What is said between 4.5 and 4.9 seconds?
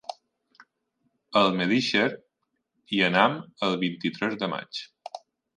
maig.